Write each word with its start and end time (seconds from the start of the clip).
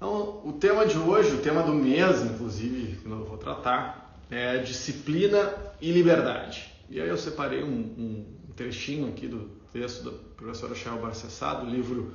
Então, 0.00 0.40
o 0.46 0.54
tema 0.54 0.86
de 0.86 0.96
hoje, 0.96 1.34
o 1.34 1.42
tema 1.42 1.62
do 1.62 1.74
mês, 1.74 2.22
inclusive, 2.22 2.96
que 2.96 3.06
eu 3.06 3.22
vou 3.22 3.36
tratar, 3.36 4.18
é 4.30 4.56
disciplina 4.56 5.52
e 5.78 5.92
liberdade. 5.92 6.72
E 6.88 6.98
aí 6.98 7.06
eu 7.06 7.18
separei 7.18 7.62
um, 7.62 7.68
um 7.68 8.24
trechinho 8.56 9.08
aqui 9.08 9.28
do 9.28 9.50
texto 9.70 10.02
da 10.02 10.12
professora 10.38 10.74
Shell 10.74 10.96
Barcessá, 10.96 11.52
do 11.52 11.70
livro 11.70 12.14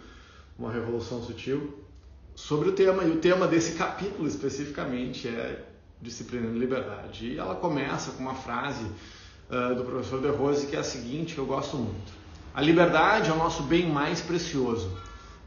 Uma 0.58 0.72
Revolução 0.72 1.22
Sutil, 1.22 1.86
sobre 2.34 2.70
o 2.70 2.72
tema. 2.72 3.04
E 3.04 3.12
o 3.12 3.18
tema 3.18 3.48
desse 3.48 3.74
capítulo 3.74 4.28
especificamente 4.28 5.28
é 5.28 5.64
disciplina 6.02 6.48
e 6.48 6.58
liberdade. 6.58 7.34
E 7.34 7.38
ela 7.38 7.54
começa 7.54 8.14
com 8.14 8.24
uma 8.24 8.34
frase 8.34 8.84
uh, 8.84 9.76
do 9.76 9.84
professor 9.84 10.20
De 10.20 10.30
Rose 10.30 10.66
que 10.66 10.76
é 10.76 10.80
a 10.80 10.84
seguinte, 10.84 11.36
que 11.36 11.40
eu 11.40 11.46
gosto 11.46 11.78
muito. 11.78 12.12
A 12.52 12.64
liberdade 12.64 13.30
é 13.30 13.34
o 13.34 13.38
nosso 13.38 13.62
bem 13.62 13.88
mais 13.88 14.22
precioso. 14.22 14.90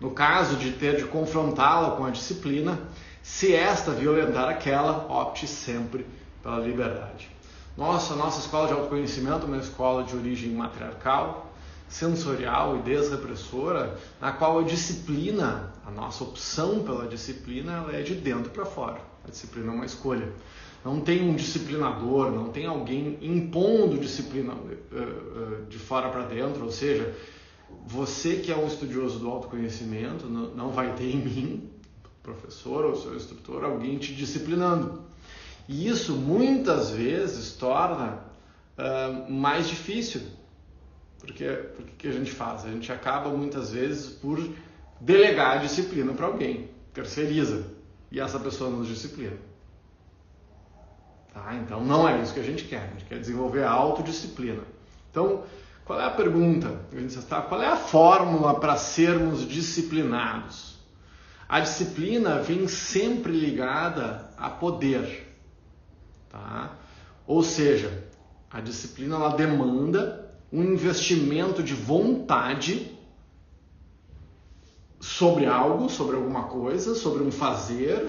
No 0.00 0.10
caso 0.12 0.56
de 0.56 0.72
ter 0.72 0.96
de 0.96 1.04
confrontá-la 1.04 1.96
com 1.96 2.04
a 2.04 2.10
disciplina, 2.10 2.78
se 3.22 3.54
esta 3.54 3.90
violentar 3.90 4.48
aquela, 4.48 5.06
opte 5.08 5.46
sempre 5.46 6.06
pela 6.42 6.58
liberdade. 6.60 7.28
Nossa, 7.76 8.14
nossa 8.14 8.40
escola 8.40 8.66
de 8.68 8.72
autoconhecimento 8.72 9.44
é 9.44 9.44
uma 9.44 9.58
escola 9.58 10.04
de 10.04 10.16
origem 10.16 10.50
matriarcal, 10.50 11.52
sensorial 11.88 12.76
e 12.76 12.82
desrepressora, 12.82 13.98
na 14.20 14.32
qual 14.32 14.58
a 14.58 14.62
disciplina, 14.62 15.72
a 15.86 15.90
nossa 15.90 16.24
opção 16.24 16.82
pela 16.82 17.06
disciplina, 17.06 17.72
ela 17.72 17.96
é 17.96 18.02
de 18.02 18.14
dentro 18.14 18.50
para 18.50 18.64
fora. 18.64 19.00
A 19.24 19.30
disciplina 19.30 19.72
é 19.72 19.74
uma 19.74 19.86
escolha. 19.86 20.28
Não 20.84 21.00
tem 21.00 21.28
um 21.28 21.34
disciplinador, 21.34 22.30
não 22.30 22.50
tem 22.50 22.66
alguém 22.66 23.18
impondo 23.20 23.98
disciplina 23.98 24.54
uh, 24.54 24.56
uh, 24.56 25.66
de 25.68 25.78
fora 25.78 26.08
para 26.08 26.22
dentro, 26.22 26.64
ou 26.64 26.70
seja, 26.70 27.14
você 27.88 28.36
que 28.36 28.52
é 28.52 28.56
um 28.56 28.66
estudioso 28.66 29.18
do 29.18 29.30
autoconhecimento, 29.30 30.26
não, 30.26 30.70
vai 30.70 30.94
ter 30.94 31.10
em 31.10 31.16
mim, 31.16 31.70
professor 32.22 32.84
ou 32.84 32.94
seu 32.94 33.16
instrutor, 33.16 33.64
alguém 33.64 33.96
te 33.96 34.14
disciplinando. 34.14 35.02
E 35.66 35.88
isso 35.88 36.14
muitas 36.14 36.90
vezes 36.90 37.54
torna 37.54 38.24
uh, 38.76 39.32
mais 39.32 39.68
difícil. 39.68 40.20
Porque 41.18 41.48
o 41.78 41.82
que 41.96 42.08
a 42.08 42.12
gente 42.12 42.30
faz? 42.30 42.66
A 42.66 42.70
gente 42.70 42.92
acaba 42.92 43.30
muitas 43.30 43.70
vezes 43.70 44.10
por 44.10 44.38
delegar 45.00 45.56
a 45.56 45.60
disciplina 45.60 46.12
para 46.12 46.26
alguém, 46.26 46.68
terceiriza, 46.92 47.70
e 48.12 48.20
essa 48.20 48.38
pessoa 48.38 48.68
nos 48.68 48.86
disciplina. 48.86 49.36
Tá? 51.32 51.54
Então 51.54 51.82
não 51.82 52.06
é 52.06 52.20
isso 52.20 52.34
que 52.34 52.40
a 52.40 52.44
gente 52.44 52.64
quer, 52.64 52.82
a 52.82 52.86
gente 52.88 53.04
quer 53.06 53.18
desenvolver 53.18 53.62
a 53.62 53.70
autodisciplina. 53.70 54.62
Então, 55.10 55.44
qual 55.88 55.98
é 55.98 56.04
a 56.04 56.10
pergunta? 56.10 56.82
Qual 57.48 57.62
é 57.62 57.66
a 57.66 57.76
fórmula 57.76 58.60
para 58.60 58.76
sermos 58.76 59.48
disciplinados? 59.48 60.76
A 61.48 61.60
disciplina 61.60 62.42
vem 62.42 62.68
sempre 62.68 63.32
ligada 63.32 64.30
a 64.36 64.50
poder. 64.50 65.34
Tá? 66.28 66.76
Ou 67.26 67.42
seja, 67.42 68.06
a 68.50 68.60
disciplina 68.60 69.16
ela 69.16 69.30
demanda 69.30 70.30
um 70.52 70.62
investimento 70.62 71.62
de 71.62 71.72
vontade 71.72 72.94
sobre 75.00 75.46
algo, 75.46 75.88
sobre 75.88 76.16
alguma 76.16 76.44
coisa, 76.44 76.94
sobre 76.94 77.22
um 77.22 77.32
fazer, 77.32 78.06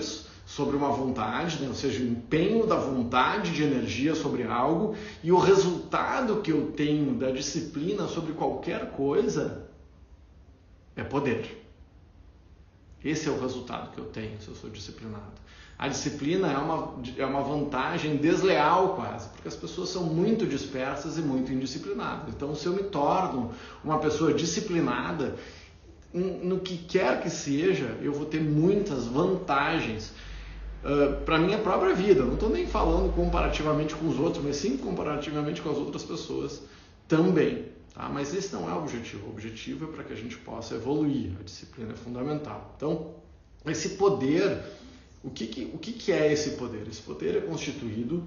sobre 0.50 0.76
uma 0.76 0.90
vontade, 0.90 1.62
né? 1.62 1.68
ou 1.68 1.76
seja, 1.76 2.02
o 2.02 2.08
empenho 2.08 2.66
da 2.66 2.76
vontade 2.76 3.52
de 3.52 3.62
energia 3.62 4.16
sobre 4.16 4.44
algo 4.44 4.96
e 5.24 5.32
o 5.32 5.38
resultado 5.38 6.42
que 6.42 6.52
eu 6.52 6.72
tenho 6.72 7.14
da 7.14 7.30
disciplina 7.30 8.08
sobre 8.08 8.34
qualquer 8.34 8.90
coisa 8.90 9.70
é 10.96 11.04
poder. 11.04 11.64
Esse 13.06 13.30
é 13.30 13.32
o 13.32 13.40
resultado 13.40 13.92
que 13.92 14.00
eu 14.00 14.06
tenho 14.06 14.42
se 14.42 14.48
eu 14.48 14.56
sou 14.56 14.72
disciplinado. 14.72 15.40
A 15.78 15.88
disciplina 15.88 16.52
é 16.52 16.58
uma, 16.58 16.96
é 17.16 17.26
uma 17.28 17.44
vantagem 17.44 18.18
desleal 18.18 18.96
quase, 18.96 19.30
porque 19.30 19.48
as 19.48 19.56
pessoas 19.56 19.90
são 19.90 20.04
muito 20.04 20.48
dispersas 20.48 21.20
e 21.20 21.22
muito 21.22 21.54
indisciplinadas. 21.54 22.34
Então, 22.34 22.56
se 22.56 22.66
eu 22.66 22.74
me 22.74 22.84
torno 22.84 23.52
uma 23.84 24.00
pessoa 24.00 24.34
disciplinada, 24.34 25.36
no 26.12 26.60
que 26.60 26.76
quer 26.76 27.22
que 27.22 27.30
seja, 27.30 27.96
eu 28.02 28.12
vou 28.12 28.26
ter 28.26 28.42
muitas 28.42 29.06
vantagens 29.06 30.12
uh, 30.84 31.24
para 31.24 31.38
minha 31.38 31.58
própria 31.58 31.94
vida. 31.94 32.24
Não 32.24 32.34
estou 32.34 32.50
nem 32.50 32.68
falando 32.68 33.14
comparativamente 33.14 33.96
com 33.96 34.08
os 34.08 34.20
outros, 34.20 34.44
mas 34.44 34.56
sim 34.56 34.78
comparativamente 34.78 35.62
com 35.62 35.70
as 35.70 35.78
outras 35.78 36.04
pessoas 36.04 36.62
também. 37.08 37.66
Tá? 37.94 38.10
Mas 38.10 38.34
esse 38.34 38.54
não 38.54 38.70
é 38.70 38.74
o 38.74 38.80
objetivo. 38.80 39.28
O 39.28 39.30
objetivo 39.30 39.86
é 39.86 39.88
para 39.88 40.04
que 40.04 40.14
a 40.14 40.16
gente 40.16 40.38
possa 40.38 40.76
evoluir. 40.76 41.32
A 41.40 41.44
disciplina 41.44 41.94
é 41.94 41.96
fundamental. 41.96 42.74
Então, 42.76 43.16
esse 43.66 43.90
poder 43.90 44.64
o 45.24 45.30
que, 45.30 45.48
que, 45.48 45.72
o 45.74 45.78
que, 45.78 45.92
que 45.92 46.12
é 46.12 46.32
esse 46.32 46.52
poder? 46.52 46.88
Esse 46.88 47.02
poder 47.02 47.36
é 47.36 47.42
constituído 47.42 48.24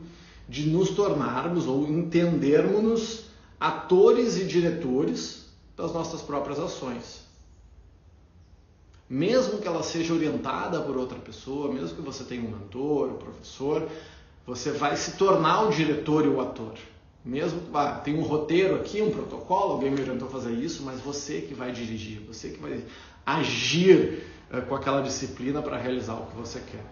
de 0.49 0.69
nos 0.69 0.91
tornarmos 0.91 1.67
ou 1.67 1.89
entendermos 1.89 3.25
atores 3.59 4.37
e 4.37 4.45
diretores 4.45 5.47
das 5.77 5.93
nossas 5.93 6.21
próprias 6.21 6.59
ações. 6.59 7.22
Mesmo 9.12 9.59
que 9.59 9.69
ela 9.69 9.83
seja 9.83 10.15
orientada 10.15 10.81
por 10.81 10.97
outra 10.97 11.19
pessoa, 11.19 11.71
mesmo 11.71 11.97
que 11.97 12.00
você 12.00 12.25
tenha 12.25 12.41
um 12.41 12.50
mentor, 12.50 13.11
um 13.11 13.19
professor, 13.19 13.87
você 14.47 14.71
vai 14.71 14.97
se 14.97 15.19
tornar 15.19 15.65
o 15.65 15.71
diretor 15.71 16.25
e 16.25 16.28
o 16.28 16.41
ator. 16.41 16.73
Mesmo 17.23 17.61
que 17.61 17.69
ah, 17.75 18.00
tem 18.03 18.19
um 18.19 18.23
roteiro 18.23 18.75
aqui, 18.75 19.03
um 19.03 19.11
protocolo, 19.11 19.75
alguém 19.75 19.91
me 19.91 20.00
orientou 20.00 20.28
a 20.28 20.31
fazer 20.31 20.53
isso, 20.53 20.83
mas 20.83 20.99
você 20.99 21.43
que 21.43 21.53
vai 21.53 21.73
dirigir, 21.73 22.23
você 22.27 22.49
que 22.49 22.59
vai 22.59 22.83
agir 23.27 24.25
eh, 24.50 24.62
com 24.62 24.75
aquela 24.75 25.03
disciplina 25.03 25.61
para 25.61 25.77
realizar 25.77 26.15
o 26.15 26.25
que 26.29 26.37
você 26.37 26.61
quer. 26.61 26.83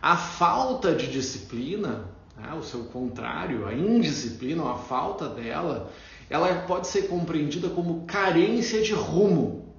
A 0.00 0.16
falta 0.16 0.94
de 0.94 1.08
disciplina, 1.10 2.08
né, 2.36 2.54
o 2.56 2.62
seu 2.62 2.84
contrário, 2.84 3.66
a 3.66 3.74
indisciplina, 3.74 4.62
a 4.70 4.76
falta 4.76 5.28
dela, 5.28 5.90
ela 6.30 6.54
pode 6.68 6.86
ser 6.86 7.08
compreendida 7.08 7.68
como 7.68 8.06
carência 8.06 8.80
de 8.80 8.92
rumo, 8.92 9.71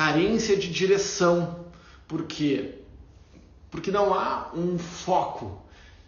carência 0.00 0.56
de 0.56 0.70
direção. 0.70 1.66
Por 2.08 2.24
quê? 2.24 2.76
Porque 3.70 3.90
não 3.90 4.14
há 4.14 4.50
um 4.54 4.78
foco, 4.78 5.60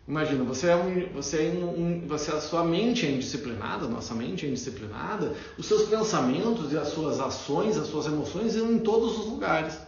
Imagina, 0.08 0.42
você 0.42 0.66
é 0.66 0.74
um, 0.74 1.12
você 1.12 1.46
é 1.46 1.64
um, 1.64 2.08
você 2.08 2.32
a 2.32 2.40
sua 2.40 2.64
mente 2.64 3.06
é 3.06 3.10
indisciplinada, 3.12 3.86
nossa 3.86 4.12
mente 4.14 4.44
é 4.44 4.48
indisciplinada, 4.48 5.32
os 5.56 5.64
seus 5.64 5.88
pensamentos 5.88 6.72
e 6.72 6.76
as 6.76 6.88
suas 6.88 7.20
ações, 7.20 7.76
as 7.76 7.86
suas 7.86 8.06
emoções 8.06 8.54
estão 8.54 8.72
em 8.72 8.80
todos 8.80 9.16
os 9.16 9.26
lugares. 9.26 9.78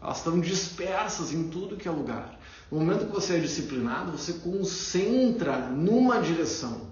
Elas 0.00 0.16
estão 0.16 0.40
dispersas 0.40 1.30
em 1.30 1.50
tudo 1.50 1.76
que 1.76 1.86
é 1.86 1.90
lugar. 1.90 2.40
No 2.72 2.80
momento 2.80 3.06
que 3.06 3.12
você 3.12 3.36
é 3.36 3.38
disciplinado, 3.38 4.12
você 4.12 4.32
concentra 4.32 5.58
numa 5.68 6.22
direção 6.22 6.90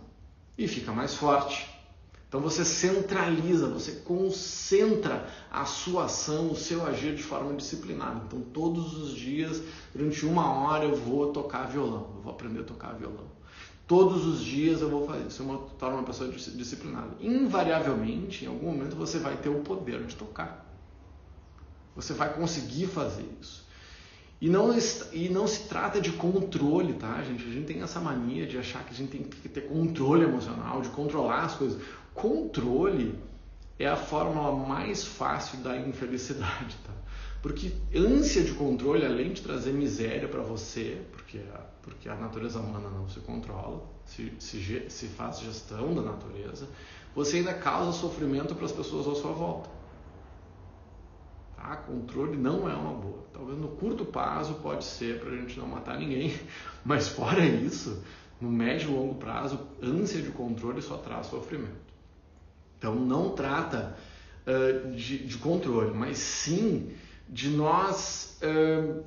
e 0.58 0.68
fica 0.68 0.92
mais 0.92 1.14
forte. 1.14 1.75
Então 2.28 2.40
você 2.40 2.64
centraliza, 2.64 3.68
você 3.68 3.92
concentra 3.92 5.28
a 5.50 5.64
sua 5.64 6.06
ação, 6.06 6.50
o 6.50 6.56
seu 6.56 6.84
agir 6.84 7.14
de 7.14 7.22
forma 7.22 7.54
disciplinada. 7.54 8.22
Então 8.26 8.40
todos 8.40 8.96
os 8.96 9.12
dias, 9.14 9.62
durante 9.94 10.26
uma 10.26 10.52
hora, 10.52 10.84
eu 10.84 10.96
vou 10.96 11.32
tocar 11.32 11.68
violão, 11.68 12.10
eu 12.16 12.22
vou 12.22 12.32
aprender 12.32 12.60
a 12.60 12.64
tocar 12.64 12.94
violão. 12.94 13.36
Todos 13.86 14.26
os 14.26 14.40
dias 14.40 14.80
eu 14.80 14.90
vou 14.90 15.06
fazer 15.06 15.28
isso, 15.28 15.42
eu 15.42 15.46
vou 15.46 15.58
tornar 15.78 15.98
uma 15.98 16.04
pessoa 16.04 16.28
disciplinada. 16.28 17.10
Invariavelmente, 17.20 18.44
em 18.44 18.48
algum 18.48 18.66
momento, 18.72 18.96
você 18.96 19.18
vai 19.18 19.36
ter 19.36 19.48
o 19.48 19.60
poder 19.60 20.04
de 20.04 20.16
tocar. 20.16 20.66
Você 21.94 22.12
vai 22.12 22.34
conseguir 22.34 22.88
fazer 22.88 23.24
isso. 23.40 23.64
E 24.40 24.50
não, 24.50 24.76
e 25.12 25.28
não 25.30 25.46
se 25.46 25.68
trata 25.68 26.00
de 26.00 26.12
controle, 26.12 26.92
tá, 26.94 27.22
gente? 27.22 27.42
A 27.42 27.50
gente 27.50 27.66
tem 27.66 27.80
essa 27.80 28.00
mania 28.00 28.46
de 28.46 28.58
achar 28.58 28.84
que 28.84 28.90
a 28.90 28.94
gente 28.94 29.10
tem 29.10 29.22
que 29.22 29.48
ter 29.48 29.62
controle 29.62 30.24
emocional, 30.24 30.82
de 30.82 30.90
controlar 30.90 31.44
as 31.44 31.54
coisas. 31.54 31.80
Controle 32.16 33.14
é 33.78 33.86
a 33.86 33.94
fórmula 33.94 34.50
mais 34.66 35.04
fácil 35.04 35.58
da 35.58 35.76
infelicidade, 35.76 36.74
tá? 36.84 36.92
Porque 37.42 37.72
ânsia 37.94 38.42
de 38.42 38.52
controle, 38.54 39.04
além 39.04 39.34
de 39.34 39.42
trazer 39.42 39.72
miséria 39.72 40.26
para 40.26 40.40
você, 40.40 41.00
porque 41.12 41.38
a, 41.54 41.58
porque 41.82 42.08
a 42.08 42.16
natureza 42.16 42.58
humana 42.58 42.88
não 42.88 43.06
se 43.08 43.20
controla, 43.20 43.84
se, 44.06 44.32
se, 44.40 44.86
se 44.88 45.06
faz 45.08 45.40
gestão 45.40 45.94
da 45.94 46.00
natureza, 46.00 46.66
você 47.14 47.36
ainda 47.36 47.52
causa 47.52 47.92
sofrimento 47.92 48.54
para 48.54 48.64
as 48.64 48.72
pessoas 48.72 49.06
à 49.06 49.20
sua 49.20 49.32
volta. 49.32 49.68
Tá? 51.54 51.76
Controle 51.76 52.36
não 52.38 52.68
é 52.68 52.74
uma 52.74 52.94
boa. 52.94 53.24
Talvez 53.32 53.58
no 53.58 53.68
curto 53.68 54.06
prazo 54.06 54.54
pode 54.54 54.84
ser 54.84 55.20
para 55.20 55.30
a 55.30 55.36
gente 55.36 55.58
não 55.58 55.68
matar 55.68 55.98
ninguém, 55.98 56.34
mas 56.82 57.08
fora 57.08 57.44
isso, 57.44 58.02
no 58.40 58.50
médio 58.50 58.90
e 58.90 58.94
longo 58.94 59.16
prazo, 59.16 59.60
ânsia 59.82 60.22
de 60.22 60.30
controle 60.30 60.80
só 60.80 60.96
traz 60.96 61.26
sofrimento. 61.26 61.85
Então 62.78 62.94
não 62.94 63.30
trata 63.30 63.96
uh, 64.46 64.90
de, 64.92 65.18
de, 65.26 65.38
controle, 65.38 65.94
mas 65.94 66.18
sim 66.18 66.94
de 67.28 67.48
nós 67.48 68.38
uh, 68.42 69.04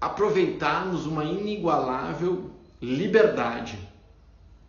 aproveitarmos 0.00 1.06
uma 1.06 1.24
inigualável 1.24 2.50
liberdade, 2.80 3.78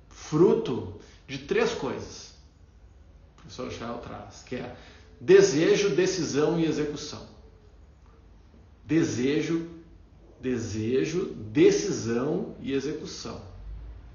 fruto 0.09 0.99
de 1.27 1.39
três 1.39 1.73
coisas. 1.73 2.33
O 3.33 3.41
professor 3.41 3.71
Shell 3.71 3.97
traz, 3.99 4.43
que 4.43 4.55
é 4.55 4.75
desejo, 5.19 5.95
decisão 5.95 6.59
e 6.59 6.65
execução. 6.65 7.25
Desejo, 8.85 9.69
desejo, 10.41 11.33
decisão 11.33 12.55
e 12.59 12.73
execução. 12.73 13.41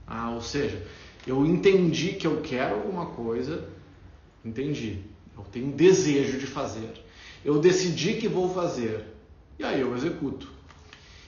Ah, 0.07 0.31
ou 0.31 0.41
seja, 0.41 0.87
eu 1.27 1.45
entendi 1.45 2.13
que 2.13 2.27
eu 2.27 2.41
quero 2.41 2.77
alguma 2.77 3.07
coisa, 3.07 3.69
entendi. 4.45 5.01
Eu 5.37 5.45
tenho 5.45 5.73
desejo 5.73 6.39
de 6.39 6.47
fazer. 6.47 6.91
Eu 7.45 7.59
decidi 7.59 8.15
que 8.15 8.29
vou 8.29 8.53
fazer. 8.53 9.05
E 9.59 9.65
aí 9.65 9.81
eu 9.81 9.95
executo. 9.97 10.49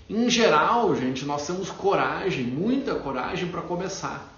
Em 0.08 0.30
geral, 0.30 0.94
gente, 0.94 1.24
nós 1.24 1.46
temos 1.46 1.70
coragem, 1.70 2.44
muita 2.44 2.94
coragem 2.94 3.48
para 3.48 3.60
começar. 3.60 4.34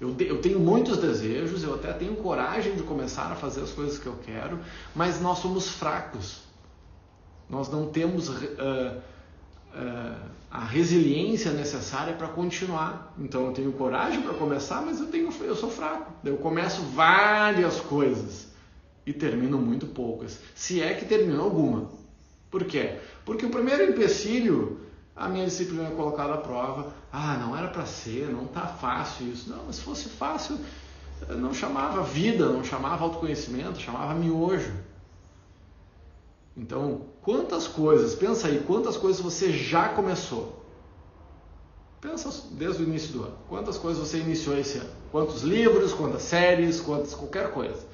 Eu, 0.00 0.14
eu, 0.18 0.40
tenho 0.40 0.58
muitos 0.58 0.98
desejos, 0.98 1.62
eu 1.62 1.74
até 1.74 1.92
tenho 1.92 2.16
coragem 2.16 2.74
de 2.74 2.82
começar 2.82 3.30
a 3.30 3.36
fazer 3.36 3.62
as 3.62 3.70
coisas 3.70 3.96
que 3.96 4.06
eu 4.06 4.16
quero, 4.24 4.58
mas 4.94 5.20
nós 5.20 5.38
somos 5.38 5.68
fracos. 5.68 6.42
Nós 7.48 7.68
não 7.68 7.86
temos 7.86 8.28
uh, 8.28 9.00
a 10.50 10.64
resiliência 10.64 11.52
necessária 11.52 12.14
para 12.14 12.28
continuar. 12.28 13.12
Então 13.18 13.46
eu 13.46 13.52
tenho 13.52 13.72
coragem 13.72 14.22
para 14.22 14.34
começar, 14.34 14.80
mas 14.82 15.00
eu, 15.00 15.06
tenho, 15.06 15.28
eu 15.42 15.56
sou 15.56 15.70
fraco. 15.70 16.12
Eu 16.24 16.36
começo 16.36 16.82
várias 16.82 17.80
coisas 17.80 18.48
e 19.04 19.12
termino 19.12 19.58
muito 19.58 19.86
poucas, 19.86 20.38
se 20.54 20.80
é 20.80 20.94
que 20.94 21.04
termino 21.04 21.42
alguma. 21.42 21.90
Por 22.50 22.64
quê? 22.64 22.98
Porque 23.24 23.44
o 23.44 23.50
primeiro 23.50 23.82
empecilho 23.90 24.80
a 25.16 25.28
minha 25.28 25.44
disciplina 25.44 25.88
é 25.88 25.90
colocada 25.92 26.34
à 26.34 26.38
prova. 26.38 26.92
Ah, 27.12 27.36
não 27.36 27.56
era 27.56 27.68
para 27.68 27.86
ser, 27.86 28.28
não 28.28 28.46
tá 28.46 28.66
fácil 28.66 29.28
isso. 29.28 29.48
Não, 29.48 29.64
mas 29.66 29.76
se 29.76 29.82
fosse 29.82 30.08
fácil, 30.08 30.58
não 31.28 31.54
chamava 31.54 32.02
vida, 32.02 32.48
não 32.48 32.64
chamava 32.64 33.04
autoconhecimento, 33.04 33.80
chamava 33.80 34.14
miojo. 34.14 34.72
Então, 36.56 37.06
quantas 37.22 37.66
coisas, 37.66 38.14
pensa 38.14 38.48
aí, 38.48 38.62
quantas 38.66 38.96
coisas 38.96 39.20
você 39.20 39.52
já 39.52 39.88
começou? 39.88 40.64
Pensa 42.00 42.30
desde 42.52 42.82
o 42.82 42.86
início 42.86 43.12
do 43.12 43.24
ano. 43.24 43.38
Quantas 43.48 43.76
coisas 43.76 44.06
você 44.06 44.18
iniciou 44.18 44.56
esse 44.56 44.78
ano? 44.78 44.90
Quantos 45.10 45.42
livros, 45.42 45.92
quantas 45.92 46.22
séries, 46.22 46.80
quantas 46.80 47.14
qualquer 47.14 47.50
coisa. 47.52 47.84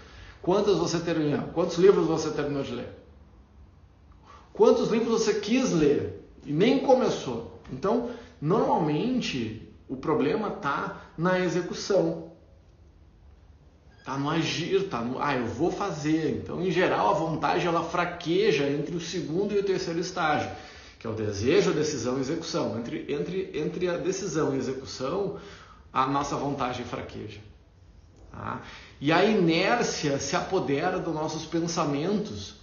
Quantas 0.43 0.79
você 0.79 0.99
terminou? 0.99 1.49
Quantos 1.55 1.77
livros 1.79 2.07
você 2.07 2.31
terminou 2.31 2.63
de 2.63 2.75
ler? 2.75 2.89
Quantos 4.53 4.91
livros 4.91 5.23
você 5.23 5.35
quis 5.41 5.73
ler? 5.73 6.21
e 6.45 6.53
nem 6.53 6.81
começou. 6.81 7.61
Então, 7.73 8.11
normalmente 8.41 9.69
o 9.89 9.97
problema 9.97 10.49
está 10.49 11.03
na 11.17 11.41
execução, 11.41 12.30
está 14.11 14.19
no 14.19 14.29
agir, 14.29 14.75
está 14.83 15.01
no 15.03 15.23
ah 15.23 15.37
eu 15.37 15.47
vou 15.47 15.71
fazer. 15.71 16.41
Então, 16.43 16.61
em 16.61 16.71
geral, 16.71 17.11
a 17.11 17.13
vontade 17.13 17.67
ela 17.67 17.85
fraqueja 17.85 18.69
entre 18.69 18.97
o 18.97 19.01
segundo 19.01 19.55
e 19.55 19.59
o 19.59 19.63
terceiro 19.63 20.01
estágio, 20.01 20.51
que 20.99 21.07
é 21.07 21.11
o 21.11 21.13
desejo, 21.13 21.71
a 21.71 21.75
decisão 21.75 22.19
e 22.19 22.21
execução. 22.21 22.77
Entre 22.79 23.07
entre 23.13 23.51
entre 23.55 23.89
a 23.89 23.97
decisão 23.97 24.51
e 24.53 24.57
a 24.57 24.59
execução, 24.59 25.37
a 25.93 26.07
nossa 26.07 26.35
vontade 26.35 26.83
fraqueja. 26.83 27.39
Tá? 28.33 28.63
E 29.01 29.13
a 29.13 29.25
inércia 29.25 30.19
se 30.19 30.35
apodera 30.35 30.99
dos 30.99 31.15
nossos 31.15 31.45
pensamentos 31.45 32.57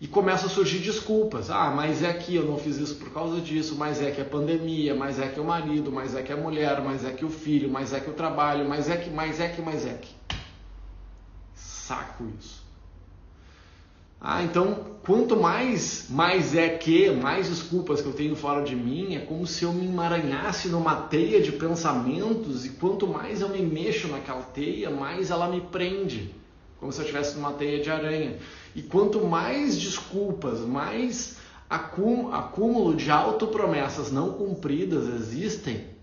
e 0.00 0.08
começa 0.08 0.46
a 0.46 0.48
surgir 0.48 0.78
desculpas. 0.78 1.50
Ah, 1.50 1.70
mas 1.70 2.02
é 2.02 2.12
que 2.14 2.34
eu 2.34 2.44
não 2.44 2.58
fiz 2.58 2.76
isso 2.76 2.96
por 2.96 3.10
causa 3.12 3.40
disso, 3.40 3.76
mas 3.76 4.00
é 4.00 4.10
que 4.10 4.20
é 4.20 4.24
pandemia, 4.24 4.94
mas 4.94 5.18
é 5.18 5.28
que 5.28 5.38
é 5.38 5.42
o 5.42 5.46
marido, 5.46 5.92
mas 5.92 6.14
é 6.14 6.22
que 6.22 6.32
é 6.32 6.34
a 6.34 6.38
mulher, 6.38 6.80
mas 6.82 7.04
é 7.04 7.12
que 7.12 7.24
o 7.24 7.30
filho, 7.30 7.70
mas 7.70 7.92
é 7.92 8.00
que 8.00 8.10
o 8.10 8.14
trabalho, 8.14 8.66
mas 8.68 8.88
é 8.88 8.96
que, 8.96 9.10
mais 9.10 9.38
é 9.38 9.48
que, 9.48 9.60
mais 9.60 9.86
é 9.86 9.94
que. 9.94 10.23
Saco 11.86 12.24
isso. 12.40 12.64
Ah, 14.18 14.42
então 14.42 14.86
quanto 15.04 15.36
mais 15.36 16.06
mais 16.08 16.54
é 16.54 16.70
que, 16.70 17.10
mais 17.10 17.50
desculpas 17.50 18.00
que 18.00 18.06
eu 18.06 18.14
tenho 18.14 18.34
fora 18.34 18.62
de 18.62 18.74
mim, 18.74 19.14
é 19.14 19.20
como 19.20 19.46
se 19.46 19.64
eu 19.64 19.72
me 19.72 19.86
emaranhasse 19.86 20.68
numa 20.68 20.96
teia 20.96 21.42
de 21.42 21.52
pensamentos 21.52 22.64
e 22.64 22.70
quanto 22.70 23.06
mais 23.06 23.42
eu 23.42 23.50
me 23.50 23.60
mexo 23.60 24.08
naquela 24.08 24.40
teia, 24.40 24.88
mais 24.88 25.30
ela 25.30 25.46
me 25.46 25.60
prende, 25.60 26.34
como 26.80 26.90
se 26.90 27.00
eu 27.00 27.02
estivesse 27.02 27.36
numa 27.36 27.52
teia 27.52 27.82
de 27.82 27.90
aranha. 27.90 28.38
E 28.74 28.80
quanto 28.80 29.22
mais 29.22 29.78
desculpas, 29.78 30.60
mais 30.60 31.36
acúmulo 31.68 32.94
de 32.96 33.10
autopromessas 33.10 34.10
não 34.10 34.32
cumpridas 34.32 35.06
existem, 35.06 35.93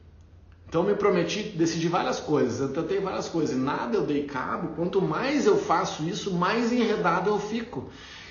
então 0.72 0.84
me 0.84 0.96
prometi, 0.96 1.44
decidi 1.44 1.90
várias 1.90 2.22
coisas, 2.22 2.62
eu 2.62 2.70
tentei 2.70 3.02
várias 3.02 3.28
coisas, 3.28 3.58
nada 3.58 3.98
eu 3.98 4.06
dei 4.06 4.24
cabo. 4.24 4.70
Quanto 4.70 5.02
mais 5.02 5.46
eu 5.46 5.58
faço 5.58 6.02
isso, 6.04 6.34
mais 6.34 6.72
enredado 6.72 7.30
eu 7.30 7.38
fico. 7.38 7.90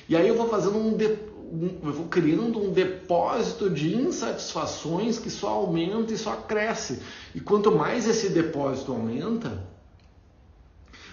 E 0.08 0.16
aí 0.16 0.26
eu 0.26 0.34
vou 0.34 0.48
fazendo 0.48 0.78
um, 0.78 0.96
de, 0.96 1.18
um 1.52 1.80
eu 1.82 1.92
vou 1.92 2.06
criando 2.06 2.58
um 2.58 2.72
depósito 2.72 3.68
de 3.68 3.94
insatisfações 3.94 5.18
que 5.18 5.28
só 5.28 5.48
aumenta 5.48 6.14
e 6.14 6.16
só 6.16 6.34
cresce. 6.34 7.02
E 7.34 7.40
quanto 7.40 7.76
mais 7.76 8.08
esse 8.08 8.30
depósito 8.30 8.90
aumenta, 8.90 9.68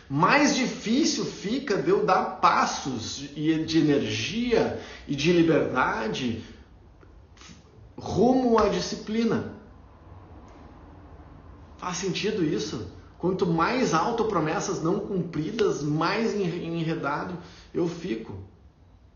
mais 0.07 0.55
difícil 0.55 1.25
fica 1.25 1.75
de 1.75 1.89
eu 1.89 2.05
dar 2.05 2.39
passos 2.39 3.17
de 3.35 3.77
energia 3.77 4.79
e 5.05 5.13
de 5.13 5.33
liberdade 5.33 6.41
rumo 7.97 8.57
à 8.57 8.69
disciplina. 8.69 9.56
Faz 11.77 11.97
sentido 11.97 12.43
isso? 12.43 12.87
Quanto 13.17 13.45
mais 13.45 13.93
autopromessas 13.93 14.81
não 14.81 14.99
cumpridas, 14.99 15.81
mais 15.81 16.35
enredado 16.35 17.37
eu 17.73 17.87
fico. 17.87 18.35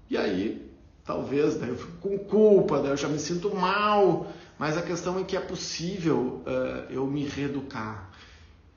E 0.09 0.17
aí, 0.17 0.71
talvez, 1.05 1.55
daí 1.55 1.69
eu 1.69 1.77
fico 1.77 1.97
com 1.99 2.17
culpa, 2.17 2.79
daí 2.79 2.91
eu 2.91 2.97
já 2.97 3.07
me 3.07 3.19
sinto 3.19 3.53
mal. 3.55 4.27
Mas 4.57 4.77
a 4.77 4.81
questão 4.81 5.19
é 5.19 5.23
que 5.23 5.37
é 5.37 5.39
possível 5.39 6.41
uh, 6.45 6.91
eu 6.91 7.05
me 7.07 7.25
reeducar. 7.25 8.11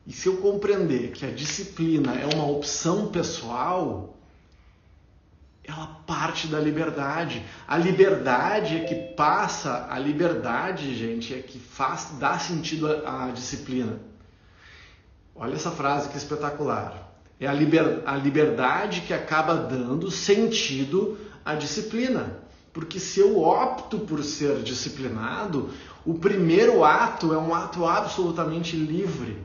E 0.07 0.13
se 0.13 0.29
eu 0.29 0.37
compreender 0.39 1.13
que 1.13 1.25
a 1.25 1.31
disciplina 1.31 2.15
é 2.15 2.27
uma 2.35 2.47
opção 2.47 3.09
pessoal, 3.09 4.17
ela 5.67 5.87
parte 6.07 6.47
da 6.47 6.61
liberdade. 6.61 7.45
A 7.67 7.77
liberdade 7.77 8.77
é 8.77 8.81
que 8.81 8.95
passa, 9.15 9.87
a 9.91 9.99
liberdade, 9.99 10.95
gente, 10.95 11.33
é 11.33 11.39
que 11.39 11.59
faz, 11.59 12.13
dá 12.19 12.39
sentido 12.39 12.87
à, 13.07 13.31
disciplina. 13.31 13.99
Olha 15.35 15.55
essa 15.55 15.71
frase 15.71 16.11
que 16.11 16.19
espetacular. 16.19 17.13
É 17.41 17.47
a, 17.47 17.53
liber, 17.53 18.03
a 18.07 18.17
liberdade 18.17 19.01
que 19.01 19.13
acaba 19.13 19.55
dando 19.55 20.11
sentido 20.11 21.19
à 21.45 21.55
disciplina. 21.55 22.39
Porque 22.73 23.01
se 23.01 23.21
eu 23.21 23.41
opto 23.41 24.01
por 24.01 24.23
ser 24.23 24.63
disciplinado, 24.63 25.71
o 26.05 26.15
primeiro 26.15 26.85
ato 26.85 27.33
é 27.33 27.39
um 27.39 27.55
ato 27.55 27.87
absolutamente 27.87 28.77
livre. 28.77 29.39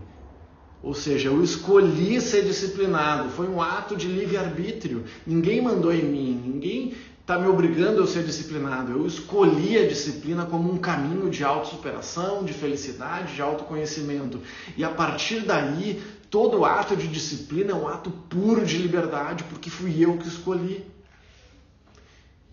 Ou 0.81 0.93
seja, 0.93 1.27
eu 1.27 1.43
escolhi 1.43 2.21
ser 2.21 2.43
disciplinado, 2.43 3.29
foi 3.29 3.47
um 3.47 3.61
ato 3.61 3.95
de 3.97 4.07
livre-arbítrio. 4.07 5.03
Ninguém 5.27 5.61
mandou 5.61 5.93
em 5.93 6.03
mim, 6.03 6.41
ninguém 6.45 6.93
está 7.19 7.37
me 7.37 7.47
obrigando 7.47 8.01
a 8.01 8.07
ser 8.07 8.23
disciplinado. 8.23 8.91
Eu 8.91 9.05
escolhi 9.05 9.77
a 9.77 9.87
disciplina 9.87 10.45
como 10.45 10.71
um 10.71 10.77
caminho 10.77 11.29
de 11.29 11.43
autossuperação, 11.43 12.43
de 12.43 12.53
felicidade, 12.53 13.35
de 13.35 13.41
autoconhecimento. 13.41 14.39
E 14.75 14.83
a 14.83 14.89
partir 14.89 15.41
daí, 15.41 16.01
todo 16.29 16.65
ato 16.65 16.95
de 16.95 17.07
disciplina 17.07 17.71
é 17.71 17.75
um 17.75 17.87
ato 17.87 18.09
puro 18.09 18.65
de 18.65 18.77
liberdade, 18.77 19.43
porque 19.43 19.69
fui 19.69 20.03
eu 20.03 20.17
que 20.17 20.27
escolhi. 20.27 20.83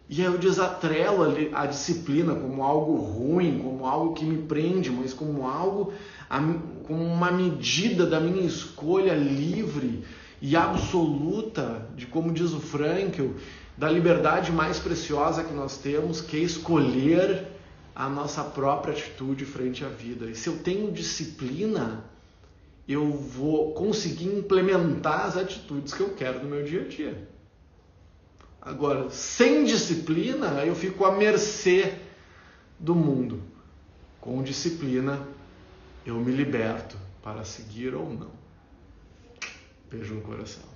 E 0.08 0.20
aí 0.20 0.26
eu 0.26 0.38
desatrelo 0.38 1.24
a 1.52 1.66
disciplina 1.66 2.34
como 2.34 2.62
algo 2.62 2.94
ruim, 2.94 3.58
como 3.58 3.86
algo 3.86 4.14
que 4.14 4.24
me 4.24 4.38
prende, 4.46 4.90
mas 4.90 5.12
como 5.12 5.46
algo 5.46 5.92
como 6.86 7.04
uma 7.04 7.30
medida 7.30 8.06
da 8.06 8.20
minha 8.20 8.46
escolha 8.46 9.14
livre 9.14 10.04
e 10.40 10.56
absoluta 10.56 11.88
de, 11.96 12.06
como 12.06 12.32
diz 12.32 12.52
o 12.52 12.60
Frankel, 12.60 13.34
da 13.76 13.90
liberdade 13.90 14.52
mais 14.52 14.78
preciosa 14.78 15.44
que 15.44 15.52
nós 15.52 15.78
temos, 15.78 16.20
que 16.20 16.36
é 16.36 16.40
escolher 16.40 17.46
a 17.94 18.08
nossa 18.08 18.44
própria 18.44 18.92
atitude 18.92 19.44
frente 19.44 19.84
à 19.84 19.88
vida. 19.88 20.26
E 20.26 20.34
se 20.34 20.48
eu 20.48 20.58
tenho 20.58 20.92
disciplina, 20.92 22.04
eu 22.88 23.10
vou 23.10 23.72
conseguir 23.72 24.26
implementar 24.26 25.26
as 25.26 25.36
atitudes 25.36 25.92
que 25.92 26.00
eu 26.00 26.10
quero 26.10 26.42
no 26.42 26.48
meu 26.48 26.62
dia 26.62 26.82
a 26.82 26.88
dia. 26.88 27.28
Agora, 28.66 29.08
sem 29.10 29.64
disciplina, 29.64 30.64
eu 30.64 30.74
fico 30.74 31.04
à 31.04 31.16
mercê 31.16 31.94
do 32.80 32.96
mundo. 32.96 33.40
Com 34.20 34.42
disciplina, 34.42 35.24
eu 36.04 36.16
me 36.16 36.32
liberto 36.32 36.98
para 37.22 37.44
seguir 37.44 37.94
ou 37.94 38.12
não. 38.12 38.32
Beijo 39.88 40.14
no 40.14 40.20
coração. 40.20 40.75